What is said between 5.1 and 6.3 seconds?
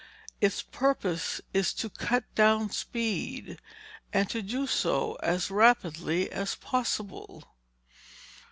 as rapidly